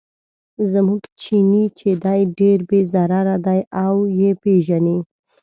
زموږ 0.71 1.01
چیني 1.21 1.65
چې 1.77 1.89
دی 2.03 2.21
ډېر 2.39 2.59
بې 2.69 2.79
ضرره 2.93 3.35
دی 3.45 3.59
او 3.83 3.93
یې 4.19 4.31
پیژني. 4.41 4.97